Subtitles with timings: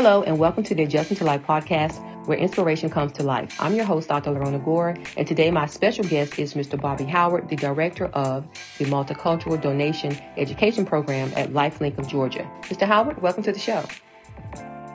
[0.00, 1.98] Hello, and welcome to the Adjusting to Life podcast,
[2.28, 3.56] where inspiration comes to life.
[3.58, 4.30] I'm your host, Dr.
[4.30, 6.80] Lorona Gore, and today my special guest is Mr.
[6.80, 8.46] Bobby Howard, the director of
[8.78, 12.48] the Multicultural Donation Education Program at LifeLink of Georgia.
[12.66, 12.86] Mr.
[12.86, 13.82] Howard, welcome to the show.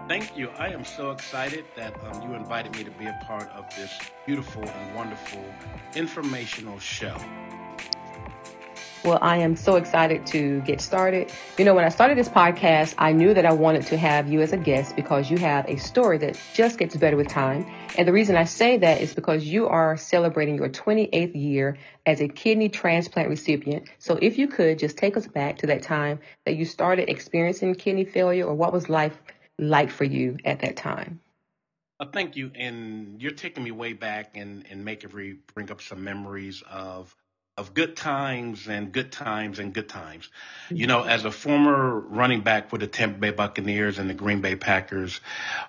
[0.08, 0.48] Thank you.
[0.58, 3.92] I am so excited that um, you invited me to be a part of this
[4.26, 5.44] beautiful and wonderful
[5.96, 7.18] informational show.
[9.04, 11.30] Well, I am so excited to get started.
[11.58, 14.40] You know, when I started this podcast, I knew that I wanted to have you
[14.40, 17.66] as a guest because you have a story that just gets better with time.
[17.98, 22.22] And the reason I say that is because you are celebrating your 28th year as
[22.22, 23.90] a kidney transplant recipient.
[24.00, 27.76] So if you could just take us back to that time that you started experiencing
[27.76, 29.22] kidney failure or what was life
[29.60, 31.20] like for you at that time?
[32.00, 32.52] Uh, thank you.
[32.56, 37.14] And you're taking me way back and, and making me bring up some memories of
[37.56, 40.28] of good times and good times and good times.
[40.72, 44.42] You know, as a former running back for the Tampa Bay Buccaneers and the Green
[44.42, 45.20] Bay Packers,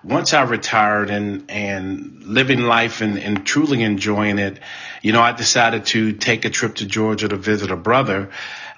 [0.03, 4.59] once I retired and, and living life and, and truly enjoying it,
[5.03, 8.31] you know, I decided to take a trip to Georgia to visit a brother.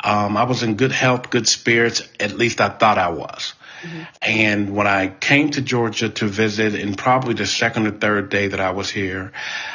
[0.04, 2.02] Um, I was in good health, good spirits.
[2.20, 3.54] At least I thought I was.
[3.82, 4.04] Mm-hmm.
[4.22, 8.48] And when I came to Georgia to visit, and probably the second or third day
[8.48, 9.32] that I was here,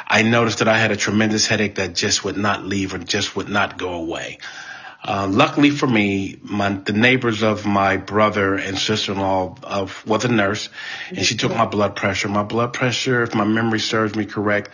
[0.07, 3.35] I noticed that I had a tremendous headache that just would not leave or just
[3.35, 4.39] would not go away.
[5.05, 10.29] Uh, luckily for me, my, the neighbors of my brother and sister-in-law of, was a
[10.29, 10.69] nurse,
[11.09, 12.29] and she took my blood pressure.
[12.29, 14.69] My blood pressure, if my memory serves me correct,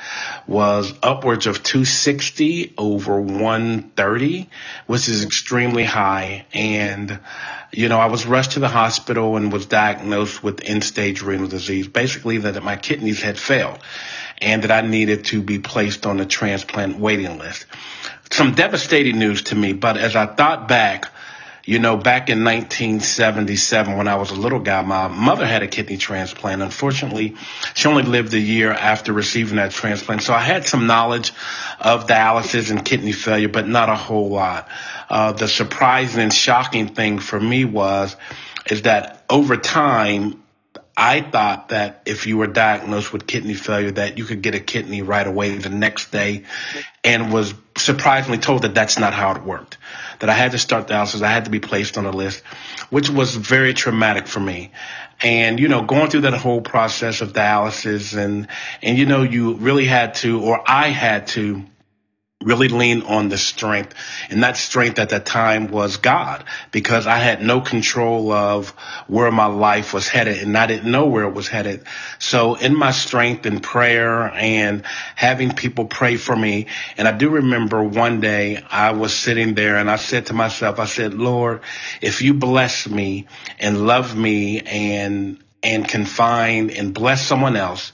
[0.46, 4.50] was upwards of 260 over 130,
[4.86, 6.46] which is extremely high.
[6.54, 7.20] And
[7.72, 11.88] you know, I was rushed to the hospital and was diagnosed with end-stage renal disease.
[11.88, 13.80] Basically, that my kidneys had failed,
[14.40, 17.66] and that I needed to be placed on the transplant waiting list
[18.32, 19.74] some devastating news to me.
[19.74, 21.12] But as I thought back,
[21.70, 25.68] you know, back in 1977, when I was a little guy, my mother had a
[25.68, 26.64] kidney transplant.
[26.64, 27.36] Unfortunately,
[27.76, 30.24] she only lived a year after receiving that transplant.
[30.24, 31.32] So I had some knowledge
[31.80, 34.68] of dialysis and kidney failure, but not a whole lot.
[35.12, 38.16] Uh, the surprising and shocking thing for me was,
[38.66, 40.42] is that over time,
[41.02, 44.60] I thought that if you were diagnosed with kidney failure, that you could get a
[44.60, 46.44] kidney right away the next day,
[47.06, 49.78] and was surprisingly told that that's not how it worked.
[50.20, 52.44] That I had to start dialysis, I had to be placed on a list,
[52.90, 54.74] which was very traumatic for me.
[55.22, 58.50] And you know, going through that whole process of dialysis, and
[58.84, 61.64] and you know, you really had to, or I had to
[62.42, 63.94] really lean on the strength.
[64.30, 68.70] And that strength at that time was God because I had no control of
[69.08, 71.84] where my life was headed and I didn't know where it was headed.
[72.18, 74.86] So in my strength and prayer and
[75.18, 76.68] having people pray for me.
[76.98, 80.80] And I do remember one day I was sitting there and I said to myself,
[80.80, 81.60] I said, Lord,
[82.02, 83.28] if you bless me
[83.60, 87.92] and love me and and confine and bless someone else,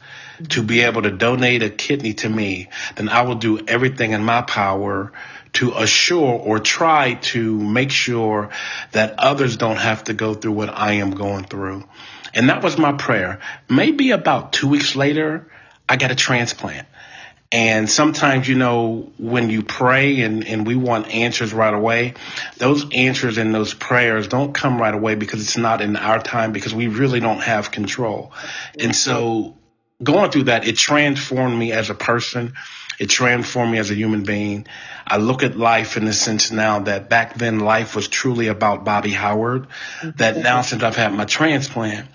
[0.50, 4.24] to be able to donate a kidney to me, then I will do everything in
[4.24, 5.12] my power
[5.54, 8.50] to assure or try to make sure
[8.92, 11.86] that others don't have to go through what I am going through.
[12.34, 13.40] And that was my prayer.
[13.70, 15.50] Maybe about two weeks later,
[15.88, 16.88] I got a transplant.
[17.52, 22.16] And sometimes, you know, when you pray and, and we want answers right away,
[22.58, 26.52] those answers and those prayers don't come right away because it's not in our time
[26.52, 28.34] because we really don't have control.
[28.78, 29.56] And so
[30.02, 32.54] going through that, it transformed me as a person.
[33.00, 34.68] It transformed me as a human being.
[35.06, 38.86] I look at life in the sense now that back then life was truly about
[38.86, 39.68] Bobby Howard.
[40.00, 40.12] Mm-hmm.
[40.18, 42.08] That now since I've had my transplant,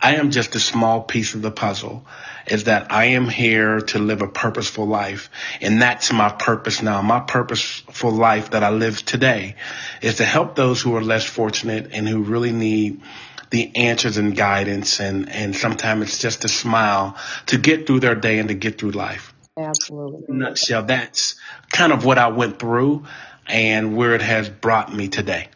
[0.00, 2.06] I am just a small piece of the puzzle
[2.46, 5.30] is that I am here to live a purposeful life.
[5.60, 7.02] And that's my purpose now.
[7.02, 9.56] My purposeful life that I live today
[10.00, 13.02] is to help those who are less fortunate and who really need
[13.50, 17.16] the answers and guidance and and sometimes it's just a smile
[17.46, 19.34] to get through their day and to get through life.
[19.56, 20.22] Absolutely.
[20.28, 21.36] In a nutshell, that's
[21.70, 23.04] kind of what I went through
[23.46, 25.48] and where it has brought me today.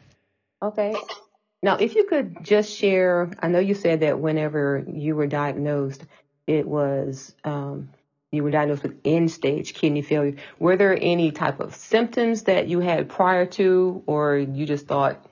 [0.62, 0.94] Okay.
[1.62, 6.04] Now, if you could just share, I know you said that whenever you were diagnosed,
[6.46, 7.88] it was um,
[8.30, 10.36] you were diagnosed with end stage kidney failure.
[10.58, 15.24] Were there any type of symptoms that you had prior to, or you just thought,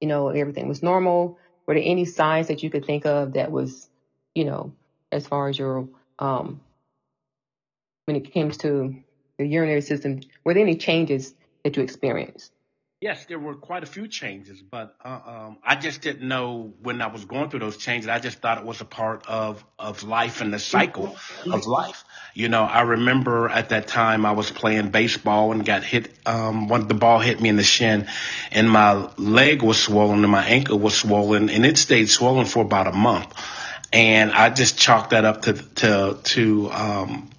[0.00, 1.38] you know, everything was normal?
[1.66, 3.88] Were there any signs that you could think of that was,
[4.34, 4.72] you know,
[5.12, 5.88] as far as your,
[6.18, 6.60] um,
[8.06, 8.96] when it comes to
[9.38, 12.52] the urinary system, were there any changes that you experienced?
[13.02, 17.02] Yes, there were quite a few changes, but uh, um, I just didn't know when
[17.02, 18.08] I was going through those changes.
[18.08, 21.16] I just thought it was a part of of life and the cycle
[21.50, 22.04] of life.
[22.32, 26.16] You know, I remember at that time I was playing baseball and got hit.
[26.26, 28.06] Um, the ball hit me in the shin,
[28.52, 32.62] and my leg was swollen and my ankle was swollen, and it stayed swollen for
[32.62, 33.34] about a month.
[33.92, 37.31] and I just chalked that up to to to um,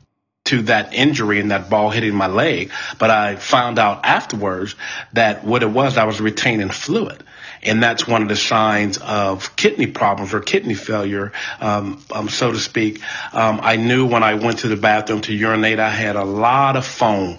[0.53, 2.71] to that injury and that ball hitting my leg.
[2.99, 4.75] But I found out afterwards
[5.13, 7.23] that what it was, I was retaining fluid.
[7.63, 12.51] And that's one of the signs of kidney problems or kidney failure, um, um, so
[12.51, 13.01] to speak.
[13.33, 16.75] Um, I knew when I went to the bathroom to urinate, I had a lot
[16.75, 17.37] of foam.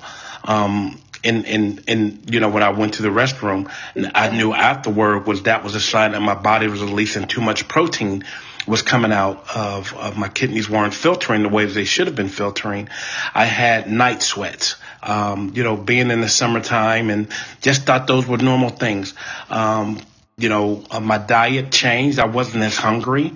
[1.22, 5.26] In, in, in, you know, when I went to the restroom, and I knew afterward
[5.26, 8.24] was that was a sign that my body was releasing too much protein
[8.66, 12.28] was coming out of, of my kidneys weren't filtering the way they should have been
[12.28, 12.88] filtering.
[13.34, 17.28] I had night sweats, um, you know, being in the summertime and
[17.60, 19.14] just thought those were normal things.
[19.50, 20.00] Um,
[20.36, 22.18] you know, uh, my diet changed.
[22.18, 23.32] I wasn't as hungry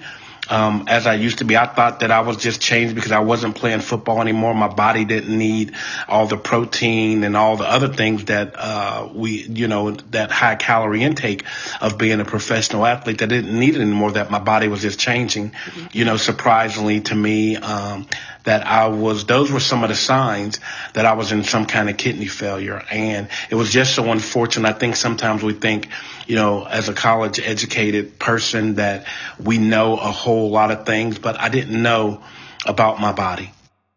[0.51, 1.57] um, as I used to be.
[1.57, 4.55] I thought that I was just changed because I wasn't playing football anymore.
[4.55, 5.75] My body didn't need
[6.09, 10.57] all the protein and all the other things that uh, we, you know, that high
[10.57, 11.45] calorie intake
[11.81, 13.19] of being a professional athlete.
[13.19, 14.13] That didn't need it anymore.
[14.13, 15.51] That my body was just changing.
[15.51, 15.87] Mm-hmm.
[15.93, 18.07] You know, surprisingly to me, um,
[18.45, 20.61] that I was, those were some of the signs
[20.95, 22.83] that I was in some kind of kidney failure.
[22.91, 24.69] And it was just so unfortunate.
[24.69, 25.89] I think sometimes we think,
[26.27, 29.07] you know, as a college educated person that
[29.43, 32.23] we know a whole lot of things, but I didn't know
[32.67, 33.53] about my body.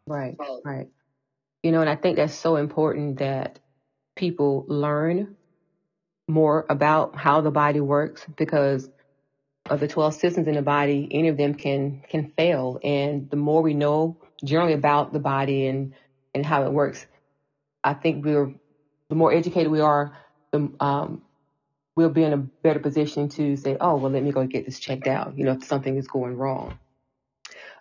[0.08, 0.36] Right,
[0.66, 0.88] right.
[1.64, 3.60] You know, and I think that's so important that
[4.16, 5.36] people learn
[6.28, 8.90] more about how the body works because
[9.70, 12.80] of the 12 systems in the body, any of them can can fail.
[12.84, 15.94] And the more we know generally about the body and,
[16.34, 17.06] and how it works,
[17.84, 18.54] I think we're,
[19.10, 20.18] the more educated we are,
[20.52, 21.22] the, um,
[21.96, 24.80] we'll be in a better position to say, oh, well, let me go get this
[24.80, 26.78] checked out, you know, if something is going wrong.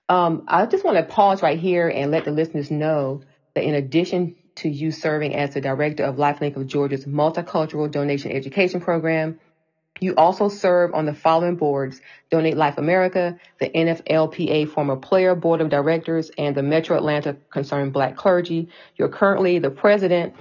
[0.08, 3.22] Um, I just want to pause right here and let the listeners know
[3.54, 8.32] that in addition to you serving as the director of LifeLink of Georgia's multicultural donation
[8.32, 9.38] education program,
[10.00, 12.00] you also serve on the following boards
[12.30, 17.92] Donate Life America, the NFLPA Former Player Board of Directors, and the Metro Atlanta Concerned
[17.92, 18.68] Black Clergy.
[18.96, 20.34] You're currently the president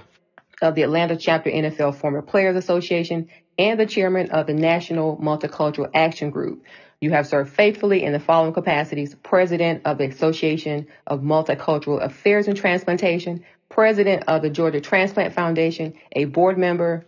[0.62, 3.28] of the Atlanta Chapter NFL Former Players Association
[3.58, 6.64] and the chairman of the National Multicultural Action Group.
[7.00, 12.46] You have served faithfully in the following capacities president of the Association of Multicultural Affairs
[12.46, 17.06] and Transplantation, president of the Georgia Transplant Foundation, a board member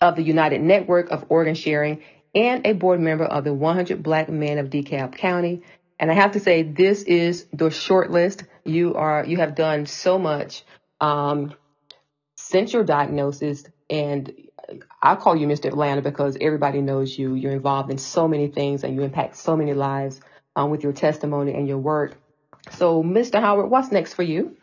[0.00, 2.02] of the United Network of Organ Sharing
[2.34, 5.62] and a board member of the 100 Black Men of DeKalb County.
[5.98, 8.44] And I have to say, this is the short list.
[8.64, 10.64] You are, you have done so much
[11.00, 11.54] um,
[12.36, 14.32] since your diagnosis, and
[15.02, 15.66] I call you Mr.
[15.66, 17.34] Atlanta because everybody knows you.
[17.34, 20.20] You're involved in so many things, and you impact so many lives
[20.56, 22.16] um, with your testimony and your work.
[22.72, 23.40] So, Mr.
[23.40, 24.56] Howard, what's next for you?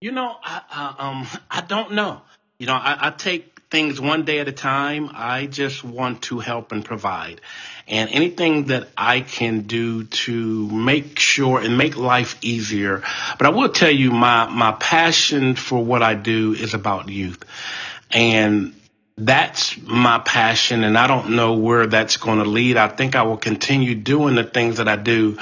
[0.00, 2.20] You know, I, I um I don't know.
[2.58, 5.10] You know, I, I take things one day at a time.
[5.12, 7.40] I just want to help and provide.
[7.88, 13.02] And anything that I can do to make sure and make life easier.
[13.38, 17.44] But I will tell you my, my passion for what I do is about youth.
[18.10, 18.74] And
[19.18, 22.76] that's my passion and I don't know where that's going to lead.
[22.76, 25.38] I think I will continue doing the things that I do.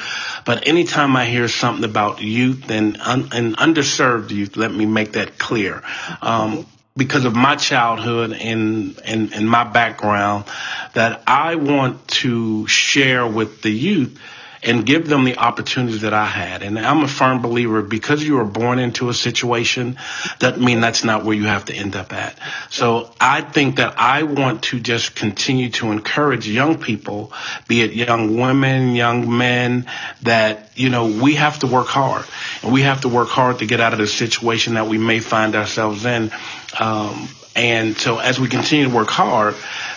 [0.46, 5.12] But anytime I hear something about youth and, un- and underserved youth, let me make
[5.12, 5.82] that clear.
[6.22, 10.44] Um, because of my childhood and, and, and my background
[10.92, 14.20] that I want to share with the youth
[14.64, 16.62] and give them the opportunities that I had.
[16.62, 19.98] And I'm a firm believer because you were born into a situation,
[20.40, 22.38] that mean that's not where you have to end up at.
[22.70, 27.32] So I think that I want to just continue to encourage young people,
[27.68, 29.86] be it young women, young men,
[30.22, 32.24] that, you know, we have to work hard
[32.62, 35.20] and we have to work hard to get out of the situation that we may
[35.20, 36.30] find ourselves in.
[36.78, 39.54] Um, and so as we continue to work hard,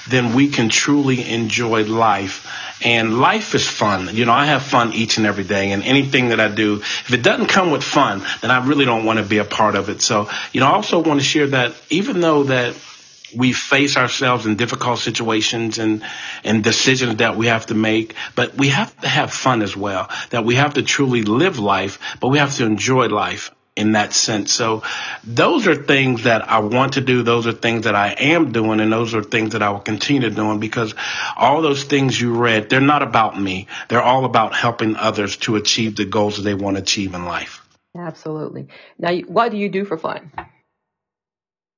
[0.07, 2.45] then we can truly enjoy life.
[2.83, 4.15] And life is fun.
[4.15, 7.11] You know, I have fun each and every day and anything that I do, if
[7.11, 9.89] it doesn't come with fun, then I really don't want to be a part of
[9.89, 10.01] it.
[10.01, 12.75] So, you know, I also want to share that even though that
[13.35, 16.03] we face ourselves in difficult situations and,
[16.43, 20.09] and decisions that we have to make, but we have to have fun as well,
[20.29, 24.11] that we have to truly live life, but we have to enjoy life in that
[24.11, 24.51] sense.
[24.51, 24.83] So
[25.23, 27.21] those are things that I want to do.
[27.21, 30.29] Those are things that I am doing and those are things that I will continue
[30.31, 30.95] doing because
[31.37, 33.67] all those things you read, they're not about me.
[33.87, 37.25] They're all about helping others to achieve the goals that they want to achieve in
[37.25, 37.61] life.
[37.95, 38.67] Absolutely.
[38.97, 40.31] Now, what do you do for fun?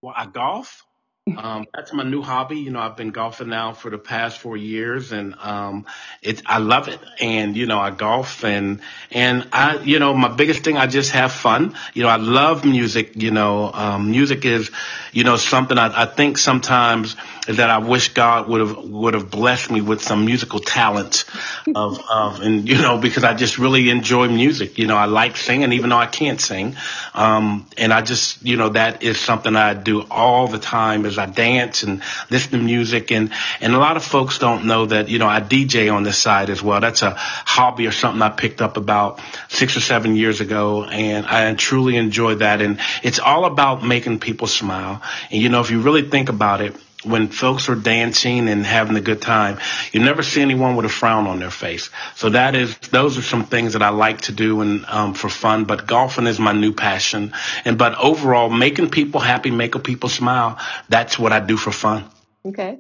[0.02, 0.86] Well, I golf.
[1.28, 2.58] Um, that's my new hobby.
[2.58, 5.86] You know, I've been golfing now for the past four years and, um,
[6.22, 7.00] it, I love it.
[7.22, 11.12] And, you know, I golf and, and I, you know, my biggest thing, I just
[11.12, 11.76] have fun.
[11.94, 13.16] You know, I love music.
[13.16, 14.72] You know, um, music is,
[15.14, 17.16] you know, something I, I think sometimes
[17.58, 21.26] that I wish God would have would have blessed me with some musical talent
[21.74, 24.78] of of and you know because I just really enjoy music.
[24.78, 26.76] You know, I like singing even though I can't sing,
[27.14, 31.18] um, and I just you know that is something I do all the time as
[31.18, 35.10] I dance and listen to music and and a lot of folks don't know that
[35.10, 36.80] you know I DJ on this side as well.
[36.80, 41.26] That's a hobby or something I picked up about six or seven years ago, and
[41.26, 42.62] I truly enjoy that.
[42.62, 45.02] And it's all about making people smile.
[45.32, 48.98] And you know, if you really think about it, when folks are dancing and having
[48.98, 49.60] a good time,
[49.94, 51.90] you never see anyone with a frown on their face.
[52.16, 55.30] So that is, those are some things that I like to do and um, for
[55.30, 55.64] fun.
[55.64, 57.34] But golfing is my new passion.
[57.64, 62.06] And but overall, making people happy, making people smile, that's what I do for fun.
[62.46, 62.80] Okay.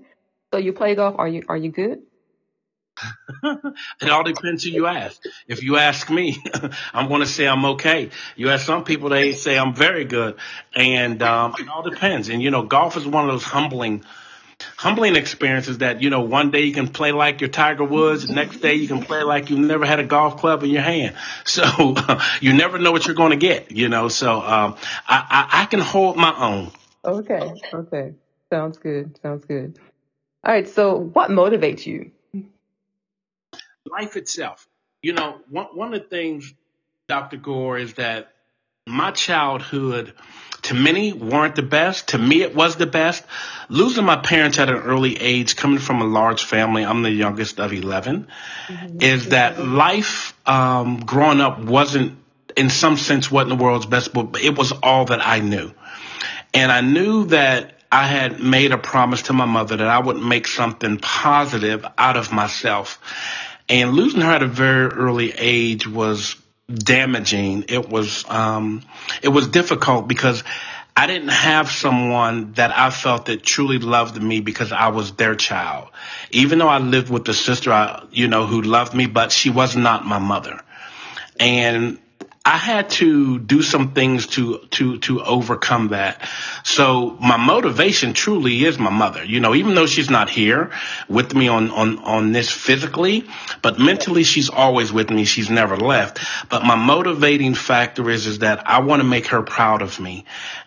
[0.51, 1.15] So you play golf?
[1.17, 1.99] Are you are you good?
[4.01, 5.21] It all depends who you ask.
[5.47, 6.37] If you ask me,
[6.93, 8.09] I'm going to say I'm okay.
[8.35, 10.35] You ask some people, they say I'm very good,
[10.75, 12.29] and um, it all depends.
[12.29, 14.03] And you know, golf is one of those humbling,
[14.77, 18.57] humbling experiences that you know one day you can play like your Tiger Woods, next
[18.57, 21.15] day you can play like you've never had a golf club in your hand.
[21.45, 21.95] So
[22.41, 23.71] you never know what you're going to get.
[23.71, 24.75] You know, so um,
[25.07, 26.71] I, I I can hold my own.
[27.03, 27.53] Okay.
[27.73, 28.13] Okay.
[28.51, 29.19] Sounds good.
[29.21, 29.79] Sounds good.
[30.43, 30.67] All right.
[30.67, 32.11] So what motivates you?
[33.85, 34.67] Life itself.
[35.01, 36.53] You know, one, one of the things,
[37.07, 37.37] Dr.
[37.37, 38.33] Gore, is that
[38.85, 40.13] my childhood,
[40.63, 42.09] to many, weren't the best.
[42.09, 43.23] To me, it was the best.
[43.69, 47.59] Losing my parents at an early age, coming from a large family, I'm the youngest
[47.59, 48.27] of 11,
[48.67, 49.01] mm-hmm.
[49.01, 52.17] is that life um, growing up wasn't,
[52.57, 55.71] in some sense, wasn't the world's best, but it was all that I knew.
[56.53, 60.17] And I knew that I had made a promise to my mother that I would
[60.17, 62.99] make something positive out of myself.
[63.69, 66.35] And losing her at a very early age was
[66.67, 67.65] damaging.
[67.67, 68.83] It was um,
[69.21, 70.43] it was difficult because
[70.95, 75.35] I didn't have someone that I felt that truly loved me because I was their
[75.35, 75.89] child.
[76.31, 79.49] Even though I lived with a sister, I, you know, who loved me, but she
[79.49, 80.59] was not my mother.
[81.39, 81.99] And
[82.45, 86.27] I had to do some things to to to overcome that.
[86.63, 89.23] So my motivation truly is my mother.
[89.23, 90.71] You know, even though she's not here
[91.09, 93.25] with me on on on this physically,
[93.61, 95.25] but mentally she's always with me.
[95.25, 96.19] She's never left.
[96.49, 100.25] But my motivating factor is is that I want to make her proud of me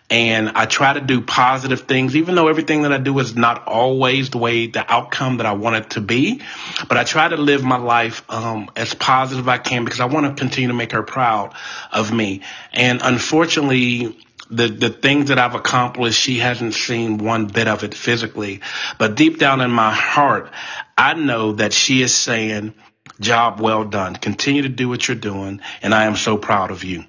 [0.09, 3.67] and I try to do positive things, even though everything that I do is not
[3.67, 6.41] always the way the outcome that I want it to be.
[6.87, 10.05] But I try to live my life um, as positive as I can because I
[10.05, 11.55] want to continue to make her proud
[11.91, 12.41] of me.
[12.73, 14.17] And unfortunately,
[14.51, 18.61] the the things that I've accomplished, she hasn't seen one bit of it physically.
[18.99, 20.51] But deep down in my heart,
[20.97, 22.73] I know that she is saying,
[23.19, 24.15] "Job well done.
[24.15, 27.05] Continue to do what you're doing, and I am so proud of you."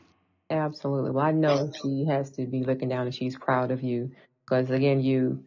[0.51, 1.11] Absolutely.
[1.11, 4.13] Well, I know she has to be looking down and she's proud of you
[4.45, 5.45] because again, you,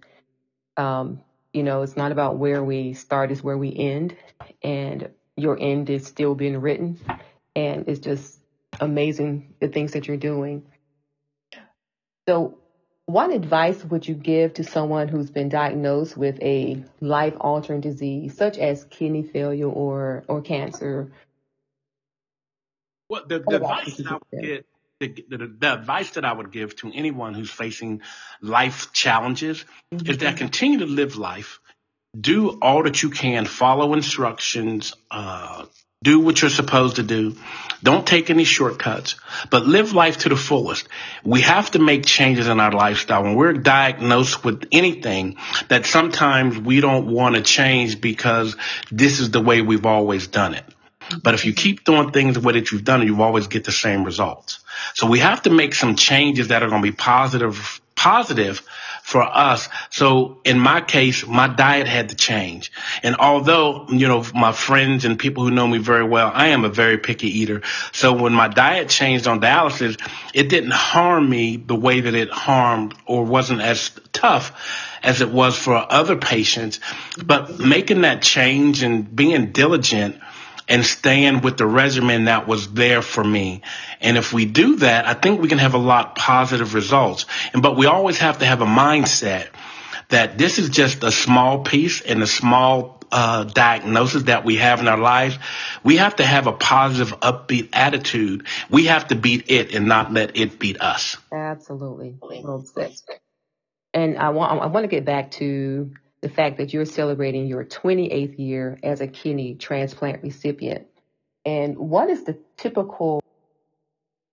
[0.76, 1.22] um,
[1.54, 4.16] you know, it's not about where we start, it's where we end,
[4.64, 7.00] and your end is still being written,
[7.56, 8.40] and it's just
[8.80, 10.66] amazing the things that you're doing.
[12.28, 12.58] So,
[13.06, 18.58] what advice would you give to someone who's been diagnosed with a life-altering disease such
[18.58, 21.12] as kidney failure or or cancer?
[23.10, 24.66] Well, the, the advice I would get
[25.00, 28.02] the, the, the, advice that I would give to anyone who's facing
[28.42, 29.64] life challenges
[29.94, 30.10] mm-hmm.
[30.10, 30.38] is that mm-hmm.
[30.38, 31.60] continue to live life,
[32.20, 35.66] do all that you can, follow instructions, uh,
[36.04, 37.36] do what you're supposed to do.
[37.82, 39.16] Don't take any shortcuts,
[39.50, 40.88] but live life to the fullest.
[41.24, 43.24] We have to make changes in our lifestyle.
[43.24, 45.38] When we're diagnosed with anything
[45.70, 48.56] that sometimes we don't want to change because
[48.92, 50.66] this is the way we've always done it.
[51.24, 53.72] But if you keep doing things the way that you've done you always get the
[53.72, 54.60] same results.
[54.94, 58.62] So we have to make some changes that are going to be positive, positive
[59.08, 59.70] for us.
[59.90, 62.74] So in my case, my diet had to change.
[63.04, 66.66] And although, you know, my friends and people who know me very well, I am
[66.66, 67.62] a very picky eater.
[67.94, 69.98] So when my diet changed on dialysis,
[70.34, 74.52] it didn't harm me the way that it harmed or wasn't as tough
[75.02, 76.82] as it was for other patients.
[77.24, 80.20] But making that change and being diligent
[80.68, 83.62] and staying with the regimen that was there for me.
[84.02, 87.26] And if we do that, I think we can have a lot positive results.
[87.54, 89.48] And but we always have to have a mindset
[90.10, 94.80] that this is just a small piece and a small uh, diagnosis that we have
[94.80, 95.38] in our lives.
[95.84, 98.48] We have to have a positive, upbeat attitude.
[98.70, 101.18] We have to beat it and not let it beat us.
[101.32, 102.18] Absolutely.
[103.94, 107.64] And I want I want to get back to the fact that you're celebrating your
[107.64, 110.88] 28th year as a kidney transplant recipient.
[111.46, 113.22] And what is the typical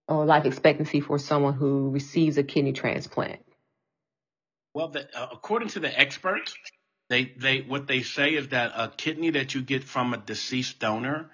[0.09, 3.41] uh, life expectancy for someone who receives a kidney transplant?
[4.75, 6.57] Well, the, uh, according to the experts,
[7.11, 10.79] They they what they say is that a kidney that you get from a deceased
[10.81, 11.31] donor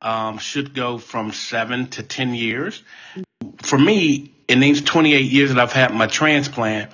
[0.00, 2.82] um, should go from seven to ten years.
[3.62, 6.92] For me, in these 28 years that I've had my transplant,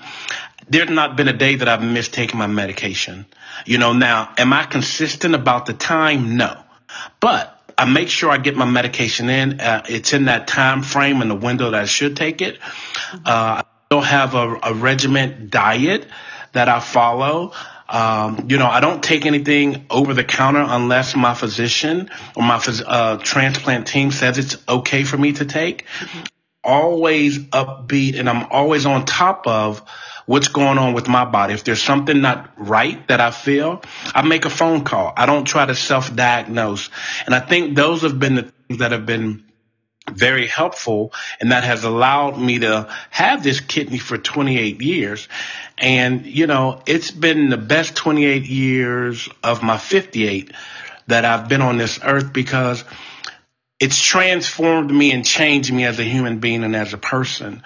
[0.68, 3.26] there's not been a day that I've missed taking my medication.
[3.66, 6.36] You know, now, am I consistent about the time?
[6.36, 6.62] No.
[7.20, 9.60] But I make sure I get my medication in.
[9.60, 12.58] Uh, it's in that time frame and the window that I should take it.
[13.12, 16.06] Uh, I don't have a, a regiment diet
[16.52, 17.52] that I follow.
[17.88, 22.62] Um, you know, I don't take anything over the counter unless my physician or my
[22.86, 25.86] uh, transplant team says it's okay for me to take.
[25.86, 26.20] Mm-hmm.
[26.62, 29.82] Always upbeat and I'm always on top of
[30.30, 31.54] what's going on with my body.
[31.54, 33.82] If there's something not right that I feel,
[34.14, 35.12] I make a phone call.
[35.16, 36.88] I don't try to self diagnose.
[37.26, 39.42] And I think those have been the things that have been
[40.08, 45.26] very helpful and that has allowed me to have this kidney for 28 years.
[45.78, 50.52] And, you know, it's been the best 28 years of my 58
[51.08, 52.84] that I've been on this earth because
[53.80, 57.62] it's transformed me and changed me as a human being and as a person.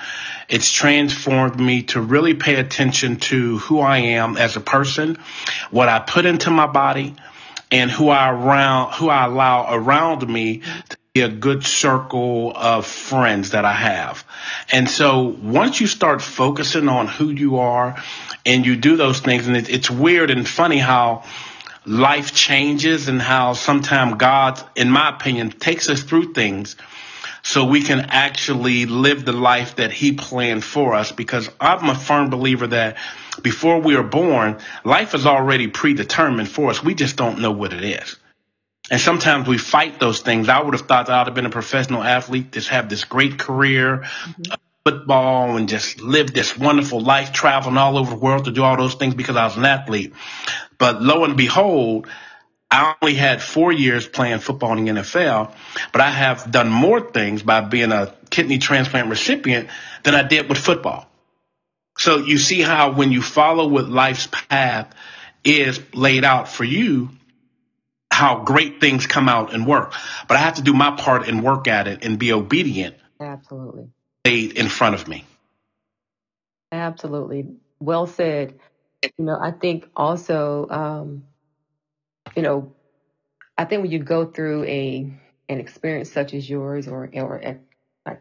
[0.48, 5.18] It's transformed me to really pay attention to who I am as a person,
[5.72, 7.16] what I put into my body,
[7.72, 10.58] and who I around who I allow around me
[10.90, 14.24] to be a good circle of friends that I have.
[14.70, 18.00] And so once you start focusing on who you are
[18.46, 21.24] and you do those things, and it, it's weird and funny how
[21.86, 26.76] life changes and how sometimes God, in my opinion, takes us through things
[27.42, 31.94] so we can actually live the life that he planned for us because I'm a
[31.94, 32.96] firm believer that
[33.42, 36.82] before we are born, life is already predetermined for us.
[36.82, 38.16] We just don't know what it is.
[38.90, 40.48] And sometimes we fight those things.
[40.48, 43.38] I would have thought that I'd have been a professional athlete, just have this great
[43.38, 44.54] career, mm-hmm.
[44.84, 48.76] football, and just live this wonderful life, traveling all over the world to do all
[48.76, 50.14] those things because I was an athlete.
[50.78, 52.06] But lo and behold,
[52.70, 55.54] I only had four years playing football in the NFL,
[55.92, 59.68] but I have done more things by being a kidney transplant recipient
[60.02, 61.06] than I did with football.
[61.98, 64.92] So you see how when you follow what life's path
[65.44, 67.10] is laid out for you,
[68.10, 69.92] how great things come out and work.
[70.26, 72.96] But I have to do my part and work at it and be obedient.
[73.20, 73.88] Absolutely.
[74.24, 75.24] Laid in front of me.
[76.72, 77.46] Absolutely.
[77.78, 78.58] Well said.
[79.18, 81.24] You know, I think also, um,
[82.36, 82.74] you know,
[83.56, 85.12] I think when you go through a
[85.48, 87.58] an experience such as yours, or or a,
[88.06, 88.16] a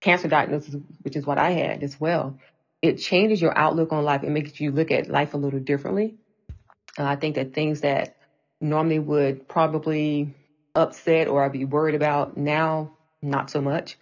[0.00, 2.38] cancer diagnosis, which is what I had as well,
[2.82, 4.24] it changes your outlook on life.
[4.24, 6.16] It makes you look at life a little differently.
[6.98, 8.16] Uh, I think that things that
[8.60, 10.34] normally would probably
[10.74, 13.96] upset or I'd be worried about now, not so much,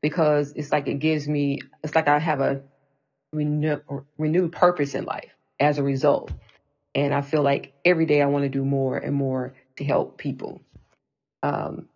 [0.00, 2.62] because it's like it gives me, it's like I have a
[3.32, 3.80] renew,
[4.18, 6.30] renewed purpose in life as a result.
[6.94, 10.18] And I feel like every day I want to do more and more to help
[10.18, 10.60] people.
[11.42, 11.88] Um,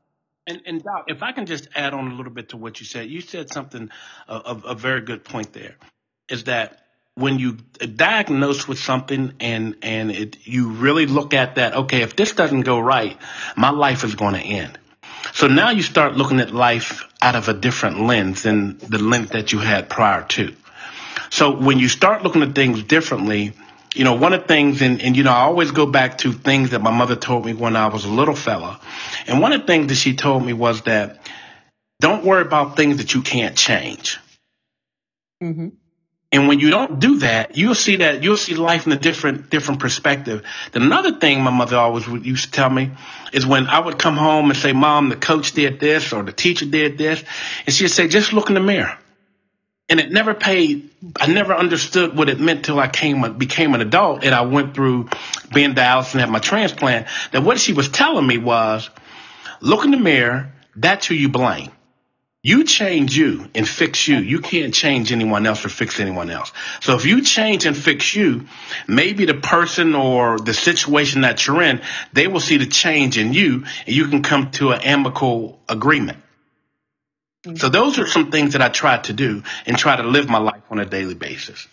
[0.47, 2.87] and, and Doc, if I can just add on a little bit to what you
[2.87, 3.91] said, you said something,
[4.29, 5.75] a, a very good point there,
[6.29, 7.53] is that when you
[7.97, 12.63] diagnose with something and and it, you really look at that, okay, if this doesn't
[12.63, 13.19] go right,
[13.57, 14.79] my life is going to end.
[15.33, 19.31] So now you start looking at life out of a different lens than the lens
[19.31, 20.55] that you had prior to.
[21.31, 23.53] So when you start looking at things differently,
[23.95, 26.33] you know, one of the things, and, and, you know, I always go back to
[26.33, 28.79] things that my mother told me when I was a little fella.
[29.27, 31.27] And one of the things that she told me was that
[32.01, 34.19] don't worry about things that you can't change.
[35.43, 35.69] Mm-hmm.
[36.33, 39.49] And when you don't do that, you'll see that you'll see life in a different
[39.49, 40.43] different perspective.
[40.73, 42.91] Then another thing my mother always would used to tell me
[43.33, 46.33] is when I would come home and say, "Mom, the coach did this or the
[46.33, 47.23] teacher did this,"
[47.65, 48.99] and she'd say, "Just look in the mirror."
[49.89, 50.91] And it never paid.
[51.21, 54.75] I never understood what it meant till I came became an adult and I went
[54.75, 55.09] through
[55.55, 57.07] being dialysis and had my transplant.
[57.33, 58.91] That what she was telling me was,
[59.61, 60.53] look in the mirror.
[60.75, 61.71] That's who you blame.
[62.43, 64.19] You change you and fix you.
[64.19, 66.53] You can't change anyone else or fix anyone else.
[66.81, 68.47] So if you change and fix you,
[68.87, 71.81] maybe the person or the situation that you're in,
[72.13, 76.19] they will see the change in you and you can come to an amicable agreement.
[77.55, 80.39] So those are some things that I try to do and try to live my
[80.39, 81.69] life on a daily basis.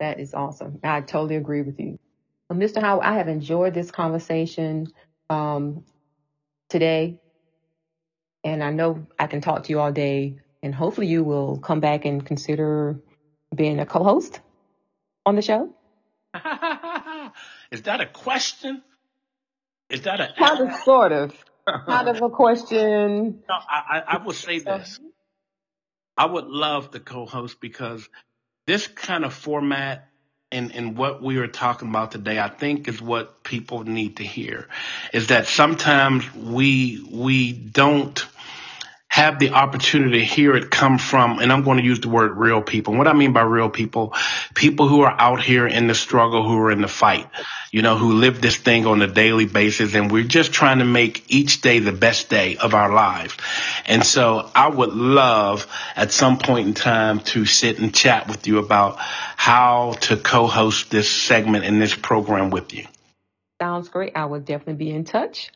[0.00, 0.80] That is awesome.
[0.82, 1.98] I totally agree with you.
[2.50, 2.80] Well, Mr.
[2.80, 4.88] Howard, I have enjoyed this conversation
[5.30, 5.84] um,
[6.68, 7.16] today,
[8.44, 11.80] and I know I can talk to you all day, and hopefully you will come
[11.80, 13.00] back and consider
[13.54, 14.40] being a co-host
[15.24, 15.74] on the show.
[17.70, 18.82] is that a question?
[19.88, 21.32] Is that a kind of sort of?
[21.66, 23.42] Kind of a question.
[23.48, 25.00] No, I, I will say this.
[26.16, 28.08] I would love to co-host because
[28.66, 30.08] this kind of format
[30.52, 34.22] and, and what we are talking about today, I think is what people need to
[34.22, 34.68] hear
[35.12, 38.24] is that sometimes we, we don't
[39.16, 42.36] have the opportunity to hear it come from, and I'm going to use the word
[42.36, 42.92] real people.
[42.92, 44.12] What I mean by real people,
[44.54, 47.26] people who are out here in the struggle, who are in the fight,
[47.72, 49.94] you know, who live this thing on a daily basis.
[49.94, 53.34] And we're just trying to make each day the best day of our lives.
[53.86, 58.46] And so I would love at some point in time to sit and chat with
[58.46, 62.84] you about how to co-host this segment in this program with you.
[63.62, 64.12] Sounds great.
[64.14, 65.52] I will definitely be in touch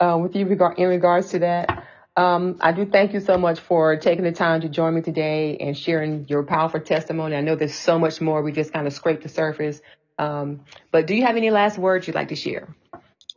[0.00, 1.79] uh, with you regard in regards to that.
[2.16, 5.56] Um, I do thank you so much for taking the time to join me today
[5.58, 7.36] and sharing your powerful testimony.
[7.36, 8.42] I know there's so much more.
[8.42, 9.80] We just kind of scraped the surface.
[10.18, 12.68] Um, but do you have any last words you'd like to share?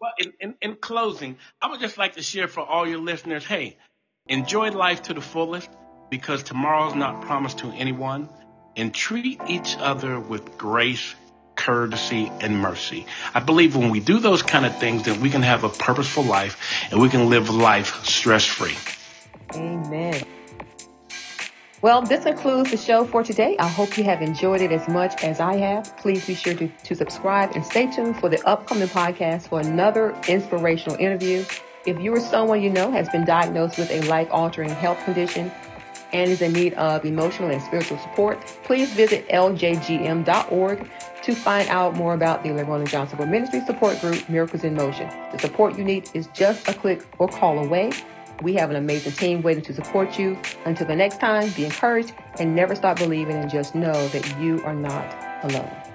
[0.02, 3.46] Well, in, in, in closing, I would just like to share for all your listeners,
[3.46, 3.78] hey,
[4.28, 5.70] enjoy life to the fullest
[6.10, 8.28] because tomorrow's not promised to anyone
[8.76, 11.16] and treat each other with grace
[11.64, 13.06] courtesy, and mercy.
[13.34, 16.24] I believe when we do those kind of things, then we can have a purposeful
[16.24, 16.58] life
[16.92, 18.76] and we can live life stress free.
[19.56, 20.24] Amen.
[21.82, 23.58] Well, this concludes the show for today.
[23.60, 25.98] I hope you have enjoyed it as much as I have.
[25.98, 30.16] Please be sure to, to subscribe and stay tuned for the upcoming podcast for another
[30.28, 31.44] inspirational interview.
[31.86, 35.52] If you or someone you know has been diagnosed with a life altering health condition,
[36.14, 40.90] and is in need of emotional and spiritual support, please visit ljgm.org
[41.24, 45.10] to find out more about the LaRona Johnsonville Ministry Support Group, Miracles in Motion.
[45.32, 47.92] The support you need is just a click or call away.
[48.42, 50.38] We have an amazing team waiting to support you.
[50.66, 54.62] Until the next time, be encouraged and never stop believing and just know that you
[54.66, 55.93] are not alone.